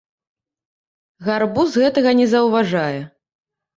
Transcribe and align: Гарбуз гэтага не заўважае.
Гарбуз 1.29 1.77
гэтага 1.83 2.17
не 2.23 2.27
заўважае. 2.33 2.99